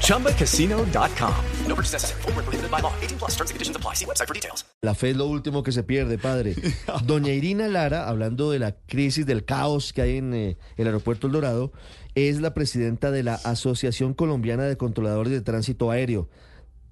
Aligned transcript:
ChumbaCasino.com. 0.00 1.34
No 1.66 1.74
purchase 1.74 1.92
necessary. 1.94 2.22
Full 2.22 2.32
prohibited 2.32 2.70
by 2.70 2.80
law. 2.80 2.92
18 3.02 3.18
plus 3.18 3.32
terms 3.36 3.50
and 3.50 3.56
conditions 3.56 3.76
apply. 3.76 3.94
See 3.94 4.06
website 4.06 4.28
for 4.28 4.34
details. 4.34 4.64
La 4.82 4.94
fe 4.94 5.10
es 5.10 5.16
lo 5.16 5.26
último 5.26 5.62
que 5.62 5.72
se 5.72 5.82
pierde, 5.82 6.18
padre. 6.18 6.54
Doña 7.04 7.32
Irina 7.32 7.68
Lara, 7.68 8.08
hablando 8.08 8.50
de 8.50 8.58
la 8.58 8.76
crisis, 8.86 9.26
del 9.26 9.44
caos 9.44 9.92
que 9.92 10.02
hay 10.02 10.18
en 10.18 10.34
eh, 10.34 10.56
el 10.76 10.86
aeropuerto 10.86 11.26
El 11.26 11.32
Dorado, 11.32 11.72
es 12.14 12.40
la 12.40 12.54
presidenta 12.54 13.10
de 13.10 13.22
la 13.22 13.34
Asociación 13.34 14.14
Colombiana 14.14 14.64
de 14.64 14.76
Controladores 14.76 15.32
de 15.32 15.40
Tránsito 15.40 15.90
Aéreo. 15.90 16.28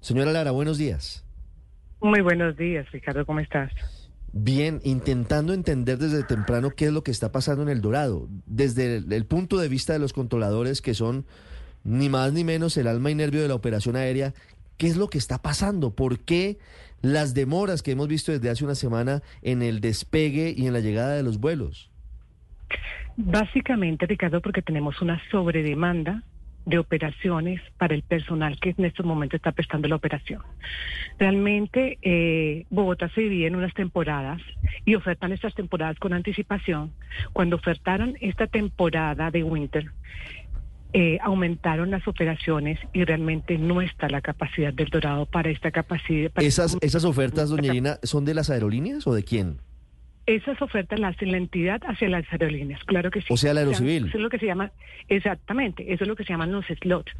Señora 0.01 0.31
Lara, 0.31 0.51
buenos 0.51 0.77
días. 0.77 1.23
Muy 2.01 2.21
buenos 2.21 2.57
días, 2.57 2.91
Ricardo, 2.91 3.25
¿cómo 3.25 3.39
estás? 3.39 3.71
Bien, 4.33 4.81
intentando 4.83 5.53
entender 5.53 5.99
desde 5.99 6.23
temprano 6.23 6.71
qué 6.71 6.87
es 6.87 6.91
lo 6.91 7.03
que 7.03 7.11
está 7.11 7.31
pasando 7.31 7.61
en 7.61 7.69
El 7.69 7.81
Dorado, 7.81 8.27
desde 8.47 8.97
el, 8.97 9.13
el, 9.13 9.25
punto 9.25 9.57
de 9.59 9.69
vista 9.69 9.93
de 9.93 9.99
los 9.99 10.11
controladores 10.11 10.81
que 10.81 10.95
son 10.95 11.25
ni 11.83 12.09
más 12.09 12.33
ni 12.33 12.43
menos 12.43 12.77
el 12.77 12.87
alma 12.87 13.11
y 13.11 13.15
nervio 13.15 13.41
de 13.41 13.47
la 13.47 13.55
operación 13.55 13.95
aérea, 13.95 14.33
¿qué 14.77 14.87
es 14.87 14.97
lo 14.97 15.09
que 15.09 15.17
está 15.17 15.41
pasando? 15.41 15.91
¿Por 15.91 16.19
qué 16.19 16.57
las 17.01 17.33
demoras 17.33 17.83
que 17.83 17.91
hemos 17.91 18.07
visto 18.07 18.31
desde 18.31 18.49
hace 18.49 18.63
una 18.63 18.75
semana 18.75 19.21
en 19.41 19.61
el 19.61 19.81
despegue 19.81 20.53
y 20.55 20.67
en 20.67 20.73
la 20.73 20.79
llegada 20.79 21.13
de 21.13 21.23
los 21.23 21.39
vuelos? 21.39 21.89
Básicamente, 23.15 24.07
Ricardo, 24.07 24.41
porque 24.41 24.61
tenemos 24.61 25.01
una 25.01 25.21
sobredemanda 25.29 26.23
de 26.65 26.77
operaciones 26.77 27.61
para 27.77 27.93
el 27.93 28.03
personal 28.03 28.57
que 28.59 28.73
en 28.77 28.85
estos 28.85 29.05
momentos 29.05 29.37
está 29.37 29.51
prestando 29.51 29.87
la 29.87 29.95
operación. 29.95 30.41
Realmente 31.19 31.97
eh, 32.01 32.65
Bogotá 32.69 33.09
se 33.09 33.21
divide 33.21 33.47
en 33.47 33.55
unas 33.55 33.73
temporadas 33.73 34.41
y 34.85 34.95
ofertan 34.95 35.33
estas 35.33 35.53
temporadas 35.55 35.99
con 35.99 36.13
anticipación. 36.13 36.91
Cuando 37.33 37.57
ofertaron 37.57 38.15
esta 38.21 38.47
temporada 38.47 39.29
de 39.29 39.43
winter, 39.43 39.91
eh, 40.93 41.17
aumentaron 41.21 41.91
las 41.91 42.07
operaciones 42.07 42.79
y 42.93 43.03
realmente 43.03 43.57
no 43.57 43.81
está 43.81 44.07
la 44.09 44.21
capacidad 44.21 44.73
del 44.73 44.89
Dorado 44.89 45.25
para 45.25 45.49
esta 45.49 45.71
capacidad. 45.71 46.31
Para 46.31 46.45
¿Esas, 46.45 46.77
¿Esas 46.81 47.03
ofertas, 47.03 47.49
doña 47.49 47.67
Irina, 47.67 47.99
son 48.03 48.25
de 48.25 48.33
las 48.33 48.49
aerolíneas 48.49 49.07
o 49.07 49.13
de 49.13 49.23
quién? 49.23 49.57
Esas 50.25 50.61
ofertas 50.61 50.99
las 50.99 51.15
hace 51.15 51.25
la 51.25 51.37
entidad 51.37 51.81
hacia 51.85 52.07
las 52.07 52.25
aerolíneas, 52.31 52.81
claro 52.85 53.11
que 53.11 53.21
sí. 53.21 53.27
O 53.29 53.35
sea, 53.35 53.51
el 53.51 53.57
aerocivil. 53.57 54.07
Eso 54.07 54.17
es 54.17 54.23
lo 54.23 54.29
que 54.29 54.39
se 54.39 54.45
llama, 54.45 54.71
exactamente, 55.09 55.91
eso 55.93 56.05
es 56.05 56.07
lo 56.07 56.15
que 56.15 56.23
se 56.23 56.31
llaman 56.31 56.51
los 56.51 56.65
slots. 56.65 57.11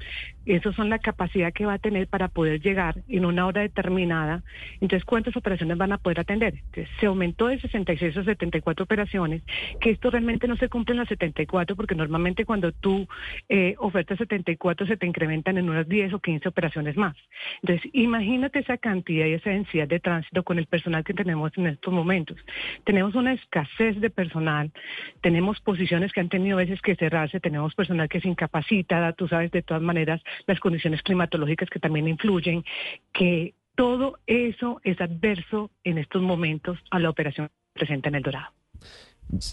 Esos 0.45 0.75
son 0.75 0.89
la 0.89 0.99
capacidad 0.99 1.51
que 1.51 1.65
va 1.65 1.73
a 1.73 1.79
tener 1.79 2.07
para 2.07 2.29
poder 2.29 2.61
llegar 2.61 2.95
en 3.09 3.25
una 3.25 3.45
hora 3.45 3.61
determinada. 3.61 4.43
Entonces, 4.79 5.03
¿cuántas 5.03 5.35
operaciones 5.35 5.77
van 5.77 5.91
a 5.91 5.97
poder 5.97 6.21
atender? 6.21 6.53
Entonces, 6.55 6.87
se 6.99 7.07
aumentó 7.07 7.47
de 7.47 7.59
66 7.59 8.15
a 8.17 8.23
74 8.23 8.85
operaciones, 8.85 9.43
que 9.81 9.89
esto 9.89 10.09
realmente 10.09 10.47
no 10.47 10.55
se 10.55 10.69
cumple 10.69 10.93
en 10.93 10.99
las 10.99 11.09
74, 11.09 11.75
porque 11.75 11.95
normalmente 11.95 12.45
cuando 12.45 12.71
tú 12.71 13.07
eh, 13.49 13.75
ofertas 13.79 14.17
74 14.17 14.87
se 14.87 14.95
te 14.95 15.05
incrementan 15.05 15.57
en 15.57 15.69
unas 15.69 15.89
10 15.89 16.13
o 16.13 16.19
15 16.19 16.47
operaciones 16.47 16.95
más. 16.95 17.17
Entonces, 17.61 17.89
imagínate 17.93 18.59
esa 18.59 18.77
cantidad 18.77 19.25
y 19.25 19.33
esa 19.33 19.49
densidad 19.49 19.89
de 19.89 19.99
tránsito 19.99 20.43
con 20.43 20.57
el 20.57 20.67
personal 20.67 21.03
que 21.03 21.13
tenemos 21.13 21.51
en 21.57 21.67
estos 21.67 21.93
momentos 21.93 22.37
tenemos 22.93 23.15
una 23.15 23.33
escasez 23.33 23.99
de 23.99 24.11
personal, 24.11 24.71
tenemos 25.21 25.59
posiciones 25.61 26.13
que 26.13 26.19
han 26.19 26.29
tenido 26.29 26.57
veces 26.57 26.79
que 26.79 26.95
cerrarse, 26.95 27.39
tenemos 27.39 27.73
personal 27.73 28.07
que 28.07 28.21
se 28.21 28.27
incapacita, 28.27 29.11
tú 29.13 29.27
sabes 29.27 29.49
de 29.49 29.63
todas 29.63 29.81
maneras 29.81 30.21
las 30.45 30.59
condiciones 30.59 31.01
climatológicas 31.01 31.71
que 31.71 31.79
también 31.79 32.07
influyen, 32.07 32.63
que 33.11 33.55
todo 33.73 34.19
eso 34.27 34.79
es 34.83 35.01
adverso 35.01 35.71
en 35.83 35.97
estos 35.97 36.21
momentos 36.21 36.77
a 36.91 36.99
la 36.99 37.09
operación 37.09 37.49
presente 37.73 38.09
en 38.09 38.15
El 38.15 38.21
Dorado. 38.21 38.53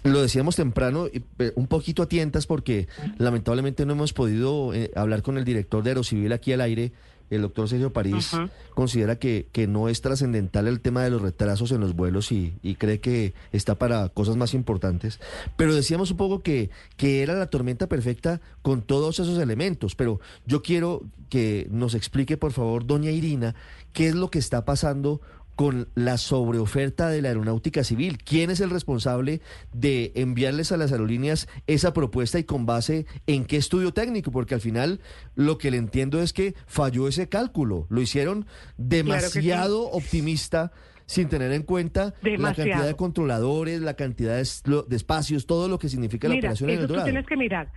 Lo 0.04 0.20
decíamos 0.20 0.56
temprano, 0.56 1.06
un 1.54 1.66
poquito 1.66 2.02
a 2.02 2.08
tientas 2.08 2.46
porque 2.46 2.88
lamentablemente 3.16 3.86
no 3.86 3.94
hemos 3.94 4.12
podido 4.12 4.74
eh, 4.74 4.90
hablar 4.94 5.22
con 5.22 5.38
el 5.38 5.46
director 5.46 5.82
de 5.82 5.92
Aerocivil 5.92 6.34
aquí 6.34 6.52
al 6.52 6.60
aire, 6.60 6.92
el 7.30 7.42
doctor 7.42 7.68
Sergio 7.68 7.92
París 7.92 8.32
uh 8.32 8.38
-huh. 8.38 8.50
considera 8.74 9.16
que, 9.16 9.46
que, 9.52 9.66
no 9.66 9.88
es 9.88 10.00
trascendental 10.00 10.66
el 10.66 10.80
tema 10.80 11.02
de 11.02 11.10
los 11.10 11.22
retrasos 11.22 11.72
en 11.72 11.80
los 11.80 11.94
vuelos 11.94 12.32
y, 12.32 12.54
y, 12.62 12.74
cree 12.74 13.00
que 13.00 13.34
está 13.52 13.76
para 13.76 14.08
cosas 14.08 14.36
más 14.36 14.52
importantes. 14.52 15.20
Pero 15.56 15.74
decíamos 15.74 16.10
un 16.10 16.16
poco 16.16 16.42
que, 16.42 16.70
que 16.96 17.22
era 17.22 17.34
la 17.34 17.46
tormenta 17.48 17.86
perfecta 17.88 18.40
con 18.62 18.82
todos 18.82 19.20
esos 19.20 19.38
elementos. 19.38 19.94
Pero 19.94 20.20
yo 20.46 20.62
quiero 20.62 21.02
que 21.28 21.68
nos 21.70 21.94
explique, 21.94 22.36
por 22.36 22.52
favor, 22.52 22.84
doña 22.84 23.10
Irina, 23.10 23.54
qué 23.92 24.08
es 24.08 24.14
lo 24.14 24.30
que 24.30 24.38
está 24.38 24.64
pasando 24.64 25.20
con 25.60 25.88
la 25.94 26.16
sobreoferta 26.16 27.10
de 27.10 27.20
la 27.20 27.28
aeronáutica 27.28 27.84
civil. 27.84 28.16
¿Quién 28.16 28.48
es 28.48 28.60
el 28.60 28.70
responsable 28.70 29.42
de 29.74 30.10
enviarles 30.14 30.72
a 30.72 30.78
las 30.78 30.90
aerolíneas 30.90 31.50
esa 31.66 31.92
propuesta 31.92 32.38
y 32.38 32.44
con 32.44 32.64
base 32.64 33.04
en 33.26 33.44
qué 33.44 33.58
estudio 33.58 33.92
técnico? 33.92 34.30
Porque 34.32 34.54
al 34.54 34.62
final 34.62 35.00
lo 35.34 35.58
que 35.58 35.70
le 35.70 35.76
entiendo 35.76 36.22
es 36.22 36.32
que 36.32 36.54
falló 36.66 37.08
ese 37.08 37.28
cálculo. 37.28 37.86
Lo 37.90 38.00
hicieron 38.00 38.46
demasiado 38.78 39.42
claro 39.42 39.90
sí. 39.92 39.98
optimista 39.98 40.72
sin 41.04 41.28
tener 41.28 41.52
en 41.52 41.62
cuenta 41.62 42.14
demasiado. 42.22 42.40
la 42.40 42.54
cantidad 42.54 42.86
de 42.86 42.96
controladores, 42.96 43.82
la 43.82 43.96
cantidad 43.96 44.36
de, 44.36 44.82
de 44.88 44.96
espacios, 44.96 45.44
todo 45.44 45.68
lo 45.68 45.78
que 45.78 45.90
significa 45.90 46.26
Mira, 46.26 46.36
la 46.36 46.38
operación 46.38 46.70
eso 46.70 46.78
en 46.78 46.82
el 46.84 46.88
Dorado. 46.88 47.04
Tú 47.04 47.10
tienes 47.12 47.26
que 47.26 47.36
mirar, 47.36 47.68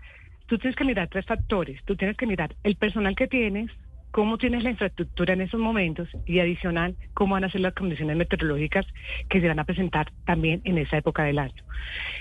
tú 0.48 0.58
tienes 0.58 0.78
que 0.78 0.86
mirar 0.86 1.10
tres 1.10 1.26
factores. 1.26 1.82
Tú 1.84 1.98
tienes 1.98 2.16
que 2.16 2.28
mirar 2.28 2.56
el 2.64 2.78
personal 2.78 3.14
que 3.18 3.28
tienes, 3.28 3.70
cómo 4.14 4.38
tienes 4.38 4.64
la 4.64 4.70
infraestructura 4.70 5.34
en 5.34 5.42
esos 5.42 5.60
momentos 5.60 6.08
y 6.28 6.40
adicional, 6.40 6.96
cómo 7.16 7.34
van 7.34 7.46
a 7.46 7.50
ser 7.50 7.62
las 7.62 7.74
condiciones 7.74 8.16
meteorológicas 8.16 8.86
que 9.28 9.42
se 9.42 9.48
van 9.48 9.58
a 9.58 9.64
presentar 9.64 10.12
también 10.24 10.62
en 10.66 10.78
esa 10.78 10.98
época 10.98 11.24
del 11.24 11.40
año. 11.40 11.64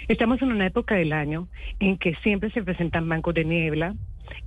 Estamos 0.09 0.41
en 0.41 0.53
una 0.53 0.67
época 0.67 0.95
del 0.95 1.13
año 1.13 1.49
en 1.81 1.99
que 1.99 2.15
siempre 2.23 2.51
se 2.51 2.63
presentan 2.63 3.11
bancos 3.11 3.35
de 3.35 3.45
niebla, 3.45 3.95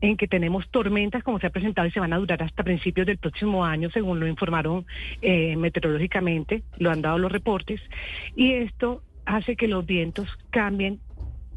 en 0.02 0.18
que 0.18 0.28
tenemos 0.28 0.68
tormentas 0.72 1.22
como 1.24 1.40
se 1.40 1.46
ha 1.46 1.52
presentado 1.52 1.88
y 1.88 1.92
se 1.92 2.00
van 2.00 2.14
a 2.14 2.18
durar 2.18 2.42
hasta 2.42 2.64
principios 2.64 3.06
del 3.06 3.20
próximo 3.20 3.64
año, 3.64 3.92
según 3.92 4.20
lo 4.20 4.28
informaron 4.28 4.88
eh, 5.22 5.56
meteorológicamente, 5.56 6.64
lo 6.80 6.90
han 6.90 7.04
dado 7.04 7.20
los 7.20 7.32
reportes, 7.32 7.80
y 8.36 8.54
esto 8.54 9.04
hace 9.28 9.56
que 9.56 9.68
los 9.68 9.86
vientos 9.86 10.28
cambien 10.50 11.00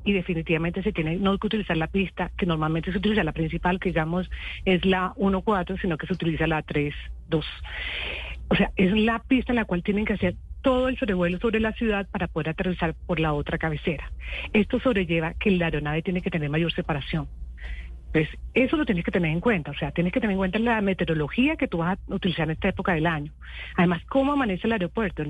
y 0.04 0.12
definitivamente 0.12 0.82
se 0.82 0.92
tiene 0.92 1.16
no 1.16 1.36
que 1.38 1.46
utilizar 1.46 1.76
la 1.76 1.86
pista 1.86 2.30
que 2.36 2.46
normalmente 2.46 2.92
se 2.92 2.98
utiliza 2.98 3.24
la 3.24 3.32
principal 3.32 3.80
que 3.80 3.90
digamos 3.90 4.30
es 4.64 4.84
la 4.84 5.12
1.4 5.16 5.80
sino 5.80 5.98
que 5.98 6.06
se 6.06 6.14
utiliza 6.14 6.46
la 6.46 6.64
3.2 6.64 7.44
o 8.48 8.54
sea 8.54 8.70
es 8.76 8.92
la 8.92 9.18
pista 9.20 9.52
en 9.52 9.56
la 9.56 9.64
cual 9.64 9.82
tienen 9.82 10.04
que 10.04 10.14
hacer 10.14 10.34
todo 10.62 10.88
el 10.88 10.98
sobrevuelo 10.98 11.38
sobre 11.38 11.60
la 11.60 11.72
ciudad 11.72 12.08
para 12.10 12.28
poder 12.28 12.50
aterrizar 12.50 12.94
por 13.06 13.20
la 13.20 13.32
otra 13.32 13.58
cabecera 13.58 14.10
esto 14.52 14.80
sobrelleva 14.80 15.34
que 15.34 15.50
la 15.50 15.66
aeronave 15.66 16.02
tiene 16.02 16.22
que 16.22 16.30
tener 16.30 16.50
mayor 16.50 16.72
separación 16.72 17.28
pues 18.12 18.28
eso 18.54 18.76
lo 18.76 18.86
tienes 18.86 19.04
que 19.04 19.10
tener 19.10 19.30
en 19.30 19.40
cuenta, 19.40 19.70
o 19.70 19.74
sea, 19.74 19.90
tienes 19.90 20.12
que 20.12 20.20
tener 20.20 20.32
en 20.32 20.38
cuenta 20.38 20.58
la 20.58 20.80
meteorología 20.80 21.56
que 21.56 21.68
tú 21.68 21.78
vas 21.78 21.98
a 21.98 22.14
utilizar 22.14 22.44
en 22.44 22.52
esta 22.52 22.68
época 22.68 22.94
del 22.94 23.06
año. 23.06 23.32
Además, 23.76 24.02
cómo 24.08 24.32
amanece 24.32 24.66
el 24.66 24.72
aeropuerto. 24.72 25.24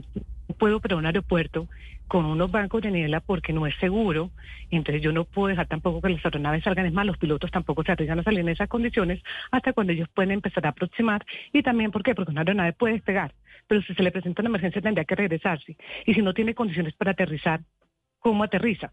Puedo 0.56 0.78
operar 0.78 0.98
un 0.98 1.06
aeropuerto 1.06 1.69
con 2.09 2.25
unos 2.25 2.50
bancos 2.50 2.81
de 2.82 2.91
niebla 2.91 3.20
porque 3.20 3.53
no 3.53 3.66
es 3.66 3.75
seguro, 3.76 4.31
entonces 4.70 5.03
yo 5.03 5.12
no 5.12 5.25
puedo 5.25 5.48
dejar 5.48 5.66
tampoco 5.66 6.00
que 6.00 6.09
las 6.09 6.25
aeronaves 6.25 6.64
salgan, 6.64 6.86
es 6.86 6.92
más, 6.92 7.04
los 7.04 7.19
pilotos 7.19 7.50
tampoco 7.50 7.84
se 7.84 7.92
arriesgan 7.92 8.19
a 8.19 8.22
salir 8.22 8.41
en 8.41 8.48
esas 8.48 8.69
condiciones 8.69 9.22
hasta 9.50 9.75
cuando 9.75 9.92
ellos 9.92 10.08
pueden 10.14 10.31
empezar 10.31 10.64
a 10.66 10.70
aproximar. 10.70 11.25
Y 11.53 11.62
también, 11.62 11.91
¿por 11.91 12.03
qué? 12.03 12.14
Porque 12.14 12.31
una 12.31 12.41
aeronave 12.41 12.72
puede 12.72 12.94
despegar, 12.94 13.34
pero 13.66 13.82
si 13.82 13.94
se 13.94 14.03
le 14.03 14.10
presenta 14.10 14.41
una 14.41 14.48
emergencia 14.48 14.81
tendría 14.81 15.04
que 15.04 15.14
regresarse. 15.14 15.76
Y 16.06 16.14
si 16.14 16.22
no 16.22 16.32
tiene 16.32 16.55
condiciones 16.55 16.94
para 16.94 17.12
aterrizar, 17.12 17.61
¿cómo 18.19 18.43
aterriza? 18.43 18.90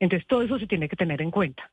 Entonces, 0.00 0.26
todo 0.26 0.42
eso 0.42 0.58
se 0.58 0.66
tiene 0.66 0.88
que 0.88 0.96
tener 0.96 1.22
en 1.22 1.30
cuenta. 1.30 1.70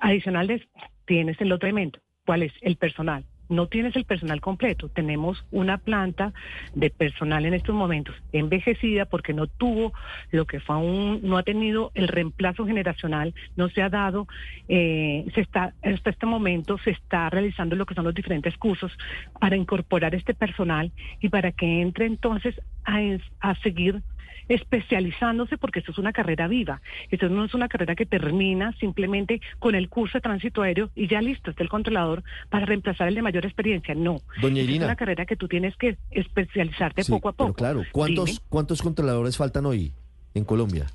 Adicional 0.00 0.68
tienes 1.06 1.40
el 1.40 1.52
otro 1.52 1.66
elemento, 1.66 2.00
¿cuál 2.26 2.42
es? 2.42 2.52
El 2.60 2.76
personal. 2.76 3.24
No 3.48 3.66
tienes 3.66 3.96
el 3.96 4.04
personal 4.04 4.40
completo. 4.40 4.88
Tenemos 4.88 5.44
una 5.50 5.78
planta 5.78 6.32
de 6.74 6.90
personal 6.90 7.46
en 7.46 7.54
estos 7.54 7.74
momentos 7.74 8.14
envejecida 8.32 9.06
porque 9.06 9.32
no 9.32 9.46
tuvo 9.46 9.92
lo 10.30 10.46
que 10.46 10.60
fue 10.60 10.76
un, 10.76 11.20
no 11.22 11.38
ha 11.38 11.42
tenido 11.42 11.90
el 11.94 12.08
reemplazo 12.08 12.66
generacional, 12.66 13.34
no 13.56 13.68
se 13.68 13.82
ha 13.82 13.88
dado, 13.88 14.26
eh, 14.68 15.26
se 15.34 15.40
está, 15.40 15.72
hasta 15.82 16.10
este 16.10 16.26
momento 16.26 16.78
se 16.78 16.90
está 16.90 17.30
realizando 17.30 17.76
lo 17.76 17.86
que 17.86 17.94
son 17.94 18.04
los 18.04 18.14
diferentes 18.14 18.56
cursos 18.56 18.92
para 19.40 19.56
incorporar 19.56 20.14
este 20.14 20.34
personal 20.34 20.92
y 21.20 21.28
para 21.28 21.52
que 21.52 21.80
entre 21.80 22.06
entonces 22.06 22.60
a, 22.84 23.00
a 23.40 23.54
seguir 23.56 24.02
especializándose 24.48 25.58
porque 25.58 25.78
esto 25.80 25.92
es 25.92 25.98
una 25.98 26.12
carrera 26.12 26.48
viva. 26.48 26.80
Esto 27.10 27.28
no 27.28 27.44
es 27.44 27.54
una 27.54 27.68
carrera 27.68 27.94
que 27.94 28.06
termina 28.06 28.72
simplemente 28.78 29.40
con 29.58 29.74
el 29.74 29.88
curso 29.88 30.18
de 30.18 30.22
tránsito 30.22 30.62
aéreo 30.62 30.90
y 30.94 31.06
ya 31.08 31.20
listo, 31.20 31.50
está 31.50 31.62
el 31.62 31.68
controlador 31.68 32.22
para 32.50 32.66
reemplazar 32.66 33.08
el 33.08 33.14
de 33.14 33.22
mayor 33.22 33.44
experiencia. 33.46 33.94
No. 33.94 34.18
Doña 34.40 34.62
es 34.62 34.68
Irina. 34.68 34.86
una 34.86 34.96
carrera 34.96 35.26
que 35.26 35.36
tú 35.36 35.48
tienes 35.48 35.76
que 35.76 35.96
especializarte 36.10 37.02
Sí, 37.02 37.12
poco 37.12 37.28
a 37.28 37.32
poco. 37.32 37.52
Pero 37.54 37.54
claro, 37.54 37.82
¿cuántos, 37.92 38.26
Dime. 38.26 38.38
¿cuántos 38.48 38.82
controladores 38.82 39.36
faltan 39.36 39.66
hoy 39.66 39.92
en 40.34 40.44
Colombia? 40.44 40.86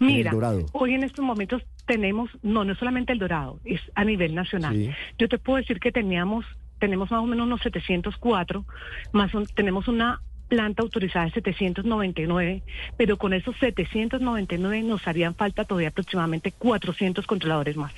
en 0.00 0.06
Mira, 0.06 0.30
Dorado? 0.30 0.66
hoy 0.72 0.94
en 0.94 1.02
estos 1.04 1.24
momentos 1.24 1.62
tenemos, 1.86 2.30
no, 2.42 2.64
no 2.64 2.72
es 2.72 2.78
solamente 2.78 3.12
el 3.12 3.18
Dorado, 3.18 3.58
es 3.64 3.80
a 3.94 4.04
nivel 4.04 4.34
nacional. 4.34 4.74
Sí. 4.74 4.90
Yo 5.18 5.28
te 5.28 5.38
puedo 5.38 5.56
decir 5.56 5.80
que 5.80 5.90
teníamos, 5.90 6.44
tenemos 6.78 7.10
más 7.10 7.20
o 7.20 7.26
menos 7.26 7.46
unos 7.46 7.60
704, 7.62 8.64
más 9.12 9.34
un- 9.34 9.46
tenemos 9.46 9.88
una 9.88 10.20
planta 10.48 10.82
autorizada 10.82 11.26
de 11.26 11.30
799, 11.32 12.62
pero 12.96 13.16
con 13.18 13.32
esos 13.34 13.54
799 13.58 14.82
nos 14.82 15.06
harían 15.06 15.34
falta 15.34 15.64
todavía 15.64 15.88
aproximadamente 15.88 16.52
400 16.52 17.26
controladores 17.26 17.76
más. 17.76 17.92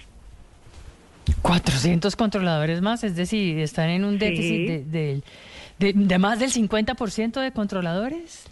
400 1.42 2.16
controladores 2.16 2.80
más, 2.80 3.04
es 3.04 3.14
decir, 3.16 3.58
están 3.58 3.90
en 3.90 4.04
un 4.04 4.14
Sí. 4.14 4.18
déficit 4.18 4.66
de, 4.66 4.84
de- 4.84 5.22
de- 5.78 5.92
de 5.94 6.18
más 6.18 6.38
del 6.40 6.50
50% 6.50 7.40
de 7.40 7.52
controladores. 7.52 8.44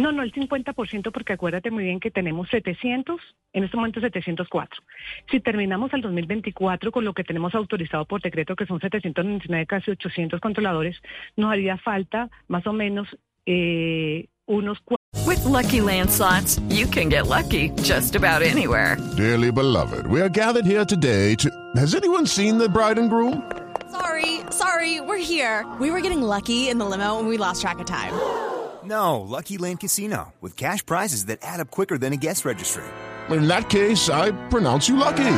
No, 0.00 0.12
no 0.12 0.22
el 0.22 0.32
50%, 0.32 1.12
porque 1.12 1.34
acuérdate 1.34 1.70
muy 1.70 1.84
bien 1.84 2.00
que 2.00 2.10
tenemos 2.10 2.48
700, 2.48 3.20
en 3.52 3.64
este 3.64 3.76
momento 3.76 4.00
704. 4.00 4.82
Si 5.30 5.40
terminamos 5.40 5.92
al 5.92 6.00
2024 6.00 6.90
con 6.90 7.04
lo 7.04 7.12
que 7.12 7.22
tenemos 7.22 7.54
autorizado 7.54 8.06
por 8.06 8.22
decreto, 8.22 8.56
que 8.56 8.64
son 8.64 8.80
799, 8.80 9.66
casi 9.66 9.90
800 9.90 10.40
controladores, 10.40 10.96
nos 11.36 11.52
haría 11.52 11.76
falta 11.76 12.30
más 12.48 12.66
o 12.66 12.72
menos 12.72 13.08
eh, 13.44 14.26
unos 14.46 14.82
With 15.26 15.44
Lucky 15.44 15.82
Land 15.82 16.10
slots, 16.10 16.58
you 16.70 16.86
can 16.86 17.10
get 17.10 17.26
lucky 17.26 17.70
just 17.82 18.16
about 18.16 18.42
anywhere. 18.42 18.96
Dearly 19.18 19.52
beloved, 19.52 20.06
we 20.06 20.22
are 20.22 20.30
gathered 20.30 20.64
here 20.64 20.84
today 20.84 21.34
to. 21.36 21.50
Has 21.76 21.94
anyone 21.94 22.26
seen 22.26 22.56
the 22.56 22.68
bride 22.68 22.98
and 22.98 23.10
groom? 23.10 23.42
Sorry, 23.90 24.40
sorry, 24.50 25.00
we're 25.00 25.18
here. 25.18 25.66
We 25.78 25.90
were 25.90 26.00
getting 26.00 26.22
lucky 26.22 26.68
in 26.68 26.78
the 26.78 26.86
limo 26.86 27.18
and 27.18 27.28
we 27.28 27.36
lost 27.36 27.60
track 27.60 27.80
of 27.80 27.86
time. 27.86 28.49
No, 28.84 29.20
Lucky 29.20 29.58
Land 29.58 29.80
Casino, 29.80 30.32
with 30.40 30.56
cash 30.56 30.84
prizes 30.84 31.26
that 31.26 31.40
add 31.42 31.60
up 31.60 31.70
quicker 31.70 31.98
than 31.98 32.12
a 32.12 32.16
guest 32.16 32.44
registry. 32.44 32.84
In 33.28 33.46
that 33.46 33.68
case, 33.68 34.08
I 34.08 34.32
pronounce 34.48 34.88
you 34.88 34.96
lucky. 34.96 35.36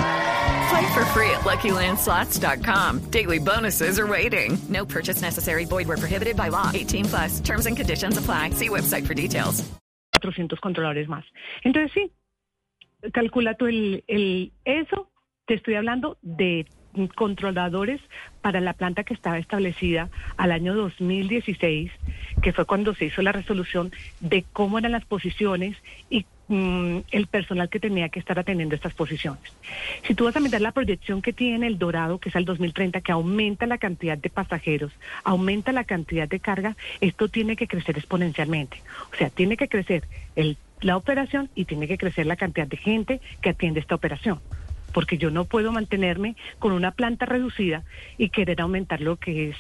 Play 0.70 0.94
for 0.94 1.04
free 1.06 1.30
at 1.30 1.42
LuckyLandSlots.com. 1.44 3.00
Daily 3.10 3.38
bonuses 3.38 3.98
are 3.98 4.06
waiting. 4.06 4.56
No 4.68 4.86
purchase 4.86 5.20
necessary. 5.20 5.64
Void 5.64 5.88
were 5.88 5.98
prohibited 5.98 6.36
by 6.36 6.48
law. 6.48 6.70
18 6.72 7.04
plus. 7.06 7.40
Terms 7.40 7.66
and 7.66 7.76
conditions 7.76 8.16
apply. 8.16 8.50
See 8.50 8.68
website 8.68 9.06
for 9.06 9.14
details. 9.14 9.62
400 10.22 10.60
controladores 10.60 11.08
más. 11.08 11.24
Entonces 11.64 11.90
sí, 11.92 12.12
calcula 13.12 13.54
tú 13.54 13.66
el, 13.66 14.04
el 14.06 14.52
eso, 14.64 15.08
te 15.46 15.54
estoy 15.54 15.74
hablando 15.74 16.16
de 16.22 16.66
controladores 17.14 18.00
para 18.40 18.60
la 18.60 18.72
planta 18.72 19.04
que 19.04 19.14
estaba 19.14 19.38
establecida 19.38 20.10
al 20.36 20.52
año 20.52 20.74
2016, 20.74 21.90
que 22.42 22.52
fue 22.52 22.64
cuando 22.64 22.94
se 22.94 23.06
hizo 23.06 23.22
la 23.22 23.32
resolución 23.32 23.92
de 24.20 24.44
cómo 24.52 24.78
eran 24.78 24.92
las 24.92 25.04
posiciones 25.04 25.76
y 26.10 26.26
mm, 26.48 26.98
el 27.10 27.26
personal 27.28 27.68
que 27.68 27.80
tenía 27.80 28.08
que 28.08 28.18
estar 28.18 28.38
atendiendo 28.38 28.74
estas 28.74 28.94
posiciones. 28.94 29.42
Si 30.06 30.14
tú 30.14 30.24
vas 30.24 30.36
a 30.36 30.40
mirar 30.40 30.60
la 30.60 30.72
proyección 30.72 31.22
que 31.22 31.32
tiene 31.32 31.66
el 31.66 31.78
Dorado, 31.78 32.18
que 32.18 32.28
es 32.28 32.36
al 32.36 32.44
2030, 32.44 33.00
que 33.00 33.12
aumenta 33.12 33.66
la 33.66 33.78
cantidad 33.78 34.18
de 34.18 34.30
pasajeros, 34.30 34.92
aumenta 35.24 35.72
la 35.72 35.84
cantidad 35.84 36.28
de 36.28 36.40
carga, 36.40 36.76
esto 37.00 37.28
tiene 37.28 37.56
que 37.56 37.68
crecer 37.68 37.96
exponencialmente. 37.96 38.82
O 39.12 39.16
sea, 39.16 39.30
tiene 39.30 39.56
que 39.56 39.68
crecer 39.68 40.04
el, 40.36 40.56
la 40.80 40.96
operación 40.96 41.48
y 41.54 41.64
tiene 41.64 41.86
que 41.86 41.98
crecer 41.98 42.26
la 42.26 42.36
cantidad 42.36 42.66
de 42.66 42.76
gente 42.76 43.20
que 43.40 43.50
atiende 43.50 43.80
esta 43.80 43.94
operación. 43.94 44.40
Porque 44.92 45.18
yo 45.18 45.30
no 45.30 45.44
puedo 45.44 45.72
mantenerme 45.72 46.36
con 46.58 46.72
una 46.72 46.90
planta 46.92 47.26
reducida 47.26 47.82
y 48.18 48.28
querer 48.28 48.60
aumentar 48.60 49.00
lo 49.00 49.16
que 49.16 49.50
es 49.50 49.56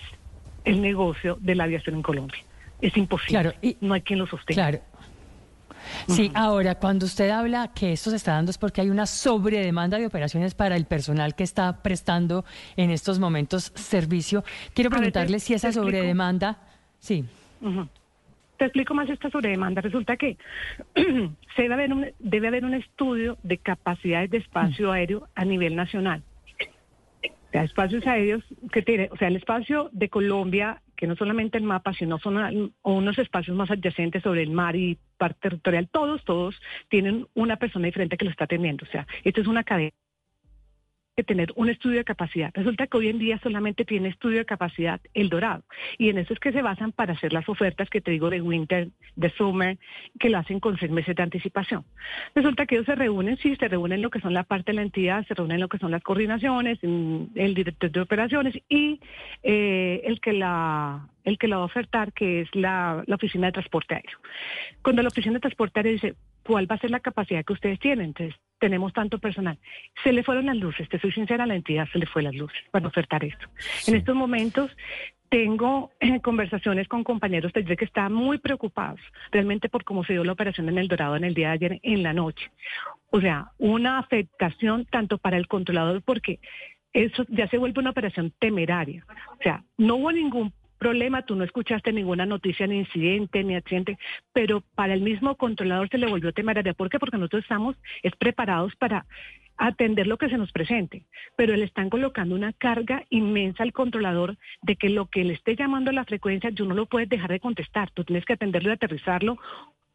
el 0.64 0.80
negocio 0.80 1.38
de 1.40 1.54
la 1.54 1.64
aviación 1.64 1.96
en 1.96 2.02
Colombia. 2.02 2.38
Es 2.80 2.96
imposible. 2.96 3.40
Claro, 3.40 3.56
y- 3.62 3.76
no 3.80 3.94
hay 3.94 4.02
quien 4.02 4.18
lo 4.18 4.26
sostenga. 4.26 4.70
Claro. 4.70 4.84
Sí, 6.06 6.30
ahora, 6.34 6.76
cuando 6.76 7.06
usted 7.06 7.30
habla 7.30 7.72
que 7.74 7.92
esto 7.92 8.10
se 8.10 8.16
está 8.16 8.32
dando 8.34 8.50
es 8.50 8.58
porque 8.58 8.80
hay 8.80 8.90
una 8.90 9.06
sobredemanda 9.06 9.98
de 9.98 10.06
operaciones 10.06 10.54
para 10.54 10.76
el 10.76 10.84
personal 10.84 11.34
que 11.34 11.42
está 11.42 11.82
prestando 11.82 12.44
en 12.76 12.90
estos 12.90 13.18
momentos 13.18 13.72
servicio. 13.74 14.44
Quiero 14.74 14.88
A 14.88 14.90
ver, 14.90 15.00
te- 15.06 15.12
preguntarle 15.12 15.40
si 15.40 15.54
esa 15.54 15.72
sobredemanda, 15.72 16.58
sí, 17.00 17.24
Ujú. 17.60 17.88
Te 18.62 18.66
explico 18.66 18.94
más 18.94 19.10
esta 19.10 19.28
sobredemanda. 19.28 19.80
Resulta 19.80 20.16
que 20.16 20.36
se 20.94 21.62
debe 21.62 21.74
haber, 21.74 21.92
un, 21.92 22.06
debe 22.20 22.46
haber 22.46 22.64
un 22.64 22.74
estudio 22.74 23.36
de 23.42 23.58
capacidades 23.58 24.30
de 24.30 24.38
espacio 24.38 24.92
aéreo 24.92 25.26
a 25.34 25.44
nivel 25.44 25.74
nacional. 25.74 26.22
O 27.24 27.50
sea, 27.50 27.64
espacios 27.64 28.06
aéreos 28.06 28.44
que 28.70 28.82
tiene, 28.82 29.08
o 29.10 29.16
sea, 29.16 29.26
el 29.26 29.34
espacio 29.34 29.90
de 29.90 30.08
Colombia, 30.08 30.80
que 30.96 31.08
no 31.08 31.16
solamente 31.16 31.58
el 31.58 31.64
mapa, 31.64 31.92
sino 31.92 32.20
son 32.20 32.72
unos 32.82 33.18
espacios 33.18 33.56
más 33.56 33.68
adyacentes 33.68 34.22
sobre 34.22 34.44
el 34.44 34.52
mar 34.52 34.76
y 34.76 34.96
parte 35.18 35.40
territorial, 35.40 35.88
todos, 35.90 36.24
todos 36.24 36.54
tienen 36.88 37.26
una 37.34 37.56
persona 37.56 37.86
diferente 37.86 38.16
que 38.16 38.26
lo 38.26 38.30
está 38.30 38.44
atendiendo. 38.44 38.86
O 38.88 38.92
sea, 38.92 39.08
esto 39.24 39.40
es 39.40 39.48
una 39.48 39.64
cadena 39.64 39.90
que 41.16 41.24
tener 41.24 41.52
un 41.56 41.68
estudio 41.68 41.98
de 41.98 42.04
capacidad. 42.04 42.50
Resulta 42.54 42.86
que 42.86 42.96
hoy 42.96 43.08
en 43.08 43.18
día 43.18 43.38
solamente 43.42 43.84
tiene 43.84 44.08
estudio 44.08 44.38
de 44.38 44.44
capacidad 44.44 45.00
el 45.14 45.28
Dorado. 45.28 45.62
Y 45.98 46.08
en 46.08 46.18
eso 46.18 46.32
es 46.32 46.40
que 46.40 46.52
se 46.52 46.62
basan 46.62 46.92
para 46.92 47.12
hacer 47.12 47.32
las 47.32 47.48
ofertas 47.48 47.90
que 47.90 48.00
te 48.00 48.10
digo 48.10 48.30
de 48.30 48.40
Winter, 48.40 48.88
de 49.16 49.30
Summer, 49.30 49.78
que 50.18 50.30
lo 50.30 50.38
hacen 50.38 50.60
con 50.60 50.78
seis 50.78 50.90
meses 50.90 51.14
de 51.14 51.22
anticipación. 51.22 51.84
Resulta 52.34 52.66
que 52.66 52.76
ellos 52.76 52.86
se 52.86 52.94
reúnen, 52.94 53.36
sí, 53.38 53.56
se 53.56 53.68
reúnen 53.68 54.00
lo 54.00 54.10
que 54.10 54.20
son 54.20 54.32
la 54.32 54.44
parte 54.44 54.72
de 54.72 54.76
la 54.76 54.82
entidad, 54.82 55.26
se 55.26 55.34
reúnen 55.34 55.60
lo 55.60 55.68
que 55.68 55.78
son 55.78 55.90
las 55.90 56.02
coordinaciones, 56.02 56.78
mm, 56.82 57.24
el 57.34 57.54
director 57.54 57.90
de 57.90 58.00
operaciones 58.00 58.54
y 58.68 59.00
eh, 59.42 60.00
el 60.04 60.20
que 60.20 60.32
la 60.32 61.08
el 61.24 61.38
que 61.38 61.46
la 61.46 61.56
va 61.56 61.62
a 61.62 61.66
ofertar, 61.66 62.12
que 62.12 62.40
es 62.40 62.48
la, 62.52 63.04
la 63.06 63.14
oficina 63.14 63.46
de 63.46 63.52
transporte 63.52 63.94
aéreo. 63.94 64.18
Cuando 64.82 65.02
la 65.02 65.08
oficina 65.08 65.34
de 65.34 65.40
transporte 65.40 65.78
aéreo 65.78 65.92
dice, 65.92 66.14
¿cuál 66.44 66.70
va 66.70 66.76
a 66.76 66.80
ser 66.80 66.90
la 66.90 67.00
capacidad 67.00 67.44
que 67.44 67.52
ustedes 67.52 67.78
tienen? 67.78 68.06
Entonces, 68.06 68.34
tenemos 68.58 68.92
tanto 68.92 69.18
personal. 69.18 69.58
Se 70.04 70.12
le 70.12 70.22
fueron 70.22 70.46
las 70.46 70.56
luces, 70.56 70.88
te 70.88 71.00
soy 71.00 71.12
sincera, 71.12 71.44
a 71.44 71.46
la 71.46 71.56
entidad 71.56 71.88
se 71.92 71.98
le 71.98 72.06
fue 72.06 72.22
las 72.22 72.34
luces 72.34 72.62
para 72.70 72.86
ofertar 72.86 73.24
esto. 73.24 73.46
En 73.88 73.96
estos 73.96 74.14
momentos 74.14 74.70
tengo 75.28 75.90
eh, 75.98 76.20
conversaciones 76.20 76.86
con 76.86 77.02
compañeros 77.02 77.52
desde 77.52 77.76
que 77.76 77.86
están 77.86 78.12
muy 78.12 78.38
preocupados 78.38 79.00
realmente 79.30 79.68
por 79.68 79.82
cómo 79.82 80.04
se 80.04 80.12
dio 80.12 80.24
la 80.24 80.32
operación 80.32 80.68
en 80.68 80.78
El 80.78 80.88
Dorado 80.88 81.16
en 81.16 81.24
el 81.24 81.34
día 81.34 81.48
de 81.48 81.54
ayer 81.54 81.80
en 81.82 82.02
la 82.02 82.12
noche. 82.12 82.50
O 83.10 83.20
sea, 83.20 83.50
una 83.58 83.98
afectación 83.98 84.84
tanto 84.84 85.18
para 85.18 85.38
el 85.38 85.48
controlador 85.48 86.02
porque 86.02 86.38
eso 86.92 87.24
ya 87.28 87.48
se 87.48 87.58
vuelve 87.58 87.80
una 87.80 87.90
operación 87.90 88.32
temeraria. 88.38 89.04
O 89.40 89.42
sea, 89.42 89.64
no 89.76 89.96
hubo 89.96 90.12
ningún 90.12 90.52
problema, 90.82 91.22
tú 91.22 91.36
no 91.36 91.44
escuchaste 91.44 91.92
ninguna 91.92 92.26
noticia, 92.26 92.66
ni 92.66 92.78
incidente, 92.78 93.44
ni 93.44 93.54
accidente, 93.54 93.98
pero 94.32 94.62
para 94.74 94.94
el 94.94 95.00
mismo 95.00 95.36
controlador 95.36 95.88
se 95.88 95.96
le 95.96 96.08
volvió 96.08 96.32
temeraria. 96.32 96.74
¿Por 96.74 96.90
qué? 96.90 96.98
Porque 96.98 97.18
nosotros 97.18 97.44
estamos 97.44 97.76
es 98.02 98.16
preparados 98.16 98.74
para 98.74 99.06
atender 99.58 100.08
lo 100.08 100.18
que 100.18 100.28
se 100.28 100.38
nos 100.38 100.50
presente, 100.50 101.04
pero 101.36 101.54
le 101.54 101.66
están 101.66 101.88
colocando 101.88 102.34
una 102.34 102.52
carga 102.52 103.04
inmensa 103.10 103.62
al 103.62 103.72
controlador 103.72 104.36
de 104.62 104.74
que 104.74 104.88
lo 104.88 105.06
que 105.06 105.22
le 105.22 105.34
esté 105.34 105.54
llamando 105.54 105.90
a 105.90 105.94
la 105.94 106.04
frecuencia, 106.04 106.50
yo 106.50 106.64
no 106.64 106.74
lo 106.74 106.86
puedes 106.86 107.08
dejar 107.08 107.30
de 107.30 107.38
contestar, 107.38 107.92
tú 107.92 108.02
tienes 108.02 108.24
que 108.24 108.32
atenderlo 108.32 108.70
y 108.70 108.72
aterrizarlo, 108.72 109.38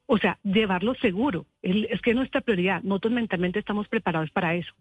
o 0.07 0.17
sea, 0.17 0.39
llevarlo 0.43 0.95
seguro. 0.95 1.45
Es, 1.61 2.01
que 2.01 2.11
es 2.11 2.15
nuestra 2.15 2.41
prioridad, 2.41 2.81
nosotros 2.81 3.13
mentalmente 3.13 3.59
estamos 3.59 3.87
preparados 3.87 4.31
para 4.31 4.55
eso. 4.55 4.73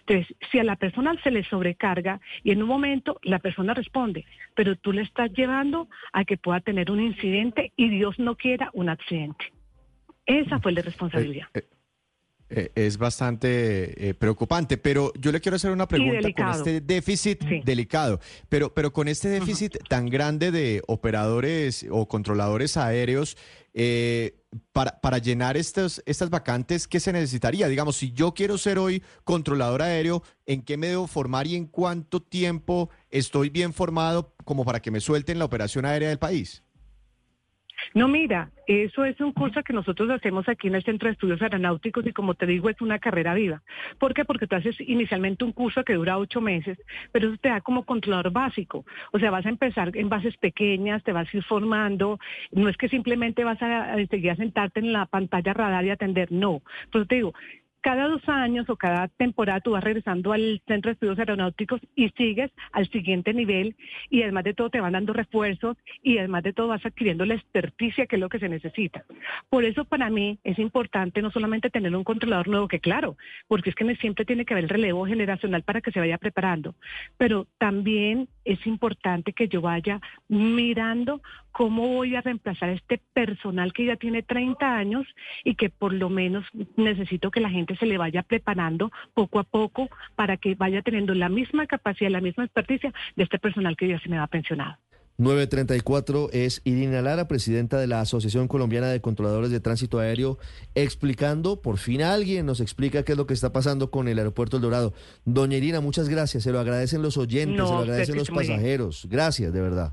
Entonces, 0.00 0.34
si 0.50 0.58
a 0.58 0.64
la 0.64 0.76
persona 0.76 1.14
se 1.22 1.30
le 1.30 1.44
sobrecarga 1.44 2.20
y 2.42 2.50
en 2.50 2.62
un 2.62 2.68
momento 2.68 3.18
la 3.22 3.38
persona 3.38 3.74
responde, 3.74 4.24
pero 4.54 4.76
tú 4.76 4.92
le 4.92 5.02
estás 5.02 5.30
llevando 5.32 5.88
a 6.12 6.24
que 6.24 6.38
pueda 6.38 6.60
tener 6.60 6.90
un 6.90 7.00
incidente 7.00 7.72
y 7.76 7.90
Dios 7.90 8.18
no 8.18 8.36
quiera 8.36 8.70
un 8.72 8.88
accidente. 8.88 9.52
Esa 10.24 10.58
fue 10.60 10.72
la 10.72 10.82
responsabilidad. 10.82 11.48
Eh, 11.54 11.60
eh, 11.60 11.79
es 12.74 12.98
bastante 12.98 14.08
eh, 14.08 14.14
preocupante, 14.14 14.76
pero 14.76 15.12
yo 15.18 15.32
le 15.32 15.40
quiero 15.40 15.56
hacer 15.56 15.70
una 15.70 15.86
pregunta 15.86 16.28
con 16.36 16.48
este 16.48 16.80
déficit 16.80 17.42
Sí. 17.48 17.60
delicado, 17.64 18.20
pero, 18.48 18.74
pero 18.74 18.92
con 18.92 19.08
este 19.08 19.28
déficit 19.28 19.78
tan 19.88 20.06
grande 20.08 20.50
de 20.50 20.82
operadores 20.86 21.86
o 21.90 22.08
controladores 22.08 22.76
aéreos, 22.76 23.36
eh, 23.72 24.34
para, 24.72 25.00
para 25.00 25.18
llenar 25.18 25.56
estos, 25.56 26.02
estas 26.06 26.28
vacantes, 26.28 26.88
¿qué 26.88 26.98
se 26.98 27.12
necesitaría? 27.12 27.68
Digamos, 27.68 27.96
si 27.96 28.10
yo 28.12 28.34
quiero 28.34 28.58
ser 28.58 28.78
hoy 28.80 29.00
controlador 29.22 29.80
aéreo, 29.82 30.24
¿en 30.44 30.62
qué 30.62 30.76
me 30.76 30.88
debo 30.88 31.06
formar 31.06 31.46
y 31.46 31.54
en 31.54 31.66
cuánto 31.66 32.20
tiempo 32.20 32.90
estoy 33.10 33.48
bien 33.48 33.72
formado 33.72 34.34
como 34.44 34.64
para 34.64 34.80
que 34.82 34.90
me 34.90 35.00
suelten 35.00 35.38
la 35.38 35.44
operación 35.44 35.84
aérea 35.84 36.08
del 36.08 36.18
país? 36.18 36.64
No, 37.94 38.08
mira, 38.08 38.50
eso 38.66 39.04
es 39.04 39.20
un 39.20 39.32
curso 39.32 39.62
que 39.62 39.72
nosotros 39.72 40.10
hacemos 40.10 40.48
aquí 40.48 40.68
en 40.68 40.76
el 40.76 40.84
Centro 40.84 41.08
de 41.08 41.14
Estudios 41.14 41.42
Aeronáuticos 41.42 42.06
y 42.06 42.12
como 42.12 42.34
te 42.34 42.46
digo, 42.46 42.70
es 42.70 42.80
una 42.80 42.98
carrera 42.98 43.34
viva. 43.34 43.62
¿Por 43.98 44.14
qué? 44.14 44.24
Porque 44.24 44.46
tú 44.46 44.56
haces 44.56 44.80
inicialmente 44.80 45.44
un 45.44 45.52
curso 45.52 45.82
que 45.84 45.94
dura 45.94 46.18
ocho 46.18 46.40
meses, 46.40 46.78
pero 47.12 47.28
eso 47.28 47.38
te 47.40 47.48
da 47.48 47.60
como 47.60 47.84
controlador 47.84 48.32
básico. 48.32 48.84
O 49.12 49.18
sea, 49.18 49.30
vas 49.30 49.46
a 49.46 49.48
empezar 49.48 49.90
en 49.96 50.08
bases 50.08 50.36
pequeñas, 50.36 51.02
te 51.02 51.12
vas 51.12 51.32
a 51.32 51.36
ir 51.36 51.42
formando. 51.42 52.18
No 52.52 52.68
es 52.68 52.76
que 52.76 52.88
simplemente 52.88 53.44
vas 53.44 53.60
a, 53.62 53.98
enseguida 53.98 54.36
sentarte 54.36 54.80
en 54.80 54.92
la 54.92 55.06
pantalla 55.06 55.52
radar 55.52 55.84
y 55.84 55.90
atender, 55.90 56.30
no. 56.30 56.62
Pues 56.92 57.08
te 57.08 57.16
digo, 57.16 57.34
cada 57.80 58.08
dos 58.08 58.22
años 58.28 58.68
o 58.68 58.76
cada 58.76 59.08
temporada 59.08 59.60
tú 59.60 59.72
vas 59.72 59.84
regresando 59.84 60.32
al 60.32 60.62
Centro 60.66 60.90
de 60.90 60.94
Estudios 60.94 61.18
Aeronáuticos 61.18 61.80
y 61.94 62.08
sigues 62.10 62.50
al 62.72 62.88
siguiente 62.90 63.34
nivel 63.34 63.76
y 64.08 64.22
además 64.22 64.44
de 64.44 64.54
todo 64.54 64.70
te 64.70 64.80
van 64.80 64.92
dando 64.92 65.12
refuerzos 65.12 65.76
y 66.02 66.18
además 66.18 66.42
de 66.42 66.52
todo 66.52 66.68
vas 66.68 66.84
adquiriendo 66.84 67.24
la 67.24 67.34
experticia 67.34 68.06
que 68.06 68.16
es 68.16 68.20
lo 68.20 68.28
que 68.28 68.38
se 68.38 68.48
necesita. 68.48 69.04
Por 69.48 69.64
eso 69.64 69.84
para 69.84 70.10
mí 70.10 70.38
es 70.44 70.58
importante 70.58 71.22
no 71.22 71.30
solamente 71.30 71.70
tener 71.70 71.94
un 71.94 72.04
controlador 72.04 72.48
nuevo, 72.48 72.68
que 72.68 72.80
claro, 72.80 73.16
porque 73.48 73.70
es 73.70 73.76
que 73.76 73.90
siempre 73.96 74.24
tiene 74.24 74.44
que 74.44 74.54
haber 74.54 74.64
el 74.64 74.70
relevo 74.70 75.06
generacional 75.06 75.62
para 75.62 75.80
que 75.80 75.90
se 75.90 76.00
vaya 76.00 76.18
preparando, 76.18 76.74
pero 77.16 77.46
también 77.58 78.28
es 78.52 78.66
importante 78.66 79.32
que 79.32 79.48
yo 79.48 79.60
vaya 79.60 80.00
mirando 80.28 81.22
cómo 81.52 81.88
voy 81.88 82.16
a 82.16 82.20
reemplazar 82.20 82.70
este 82.70 83.00
personal 83.12 83.72
que 83.72 83.84
ya 83.84 83.96
tiene 83.96 84.22
30 84.22 84.76
años 84.76 85.06
y 85.44 85.54
que 85.54 85.70
por 85.70 85.92
lo 85.92 86.08
menos 86.08 86.44
necesito 86.76 87.30
que 87.30 87.40
la 87.40 87.50
gente 87.50 87.76
se 87.76 87.86
le 87.86 87.98
vaya 87.98 88.22
preparando 88.22 88.90
poco 89.14 89.38
a 89.38 89.44
poco 89.44 89.88
para 90.16 90.36
que 90.36 90.54
vaya 90.54 90.82
teniendo 90.82 91.14
la 91.14 91.28
misma 91.28 91.66
capacidad, 91.66 92.10
la 92.10 92.20
misma 92.20 92.44
experticia 92.44 92.92
de 93.16 93.24
este 93.24 93.38
personal 93.38 93.76
que 93.76 93.88
ya 93.88 94.00
se 94.00 94.08
me 94.08 94.18
va 94.18 94.26
pensionado. 94.26 94.76
934 95.20 96.30
es 96.32 96.62
Irina 96.64 97.02
Lara, 97.02 97.28
presidenta 97.28 97.78
de 97.78 97.86
la 97.86 98.00
Asociación 98.00 98.48
Colombiana 98.48 98.88
de 98.88 99.02
Controladores 99.02 99.50
de 99.50 99.60
Tránsito 99.60 99.98
Aéreo, 99.98 100.38
explicando, 100.74 101.60
por 101.60 101.76
fin 101.76 102.00
alguien 102.00 102.46
nos 102.46 102.60
explica 102.60 103.02
qué 103.02 103.12
es 103.12 103.18
lo 103.18 103.26
que 103.26 103.34
está 103.34 103.52
pasando 103.52 103.90
con 103.90 104.08
el 104.08 104.16
aeropuerto 104.16 104.56
El 104.56 104.62
Dorado. 104.62 104.94
Doña 105.26 105.58
Irina, 105.58 105.82
muchas 105.82 106.08
gracias, 106.08 106.44
se 106.44 106.52
lo 106.52 106.58
agradecen 106.58 107.02
los 107.02 107.18
oyentes, 107.18 107.54
No, 107.54 107.66
se 107.66 107.72
lo 107.72 107.78
agradecen 107.80 108.16
los 108.16 108.30
pasajeros. 108.30 109.06
Gracias, 109.10 109.52
de 109.52 109.60
verdad. 109.60 109.92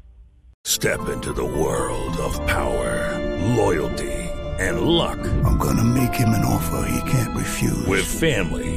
Step 0.65 0.99
into 1.13 1.33
the 1.33 1.41
world 1.41 2.17
of 2.19 2.37
power, 2.47 3.19
loyalty, 3.55 4.11
and 4.59 4.79
luck. 4.81 5.17
I'm 5.43 5.57
gonna 5.57 5.83
make 5.83 6.13
him 6.13 6.29
an 6.29 6.45
offer 6.45 6.89
he 6.89 7.11
can't 7.11 7.35
refuse. 7.35 7.85
With 7.85 8.05
family, 8.05 8.76